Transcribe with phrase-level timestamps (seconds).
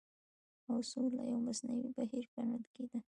[0.69, 2.99] او سوله يو مصنوعي بهير ګڼل کېدی